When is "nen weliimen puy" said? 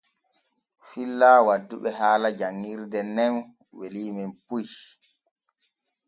3.15-4.65